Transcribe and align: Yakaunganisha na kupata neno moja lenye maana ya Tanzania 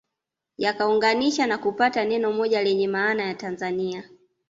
Yakaunganisha 0.57 1.47
na 1.47 1.57
kupata 1.57 2.05
neno 2.05 2.31
moja 2.33 2.63
lenye 2.63 2.87
maana 2.87 3.23
ya 3.23 3.33
Tanzania 3.33 4.03